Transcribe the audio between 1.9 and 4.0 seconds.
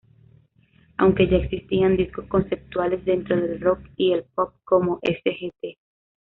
discos conceptuales dentro del rock